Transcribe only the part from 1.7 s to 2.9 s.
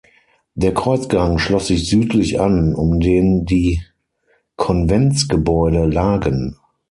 südlich an,